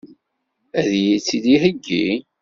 Ad 0.79 0.91
iyi-tt-id-iheggi? 0.99 2.07